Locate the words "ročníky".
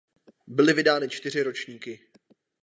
1.43-1.99